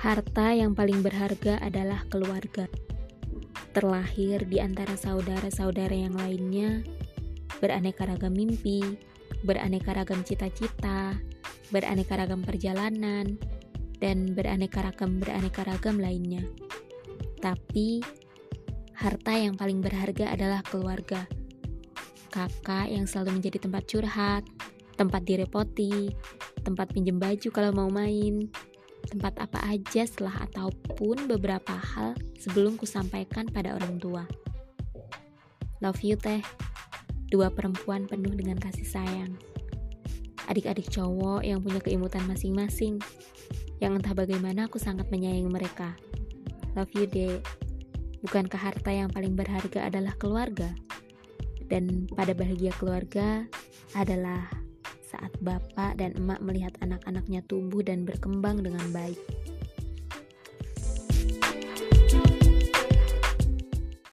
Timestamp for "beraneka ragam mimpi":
7.60-8.80